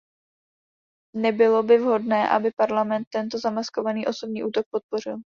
[1.15, 5.17] Nebylo by vhodné, aby Parlament tento zamaskovaný osobní útok podpořil.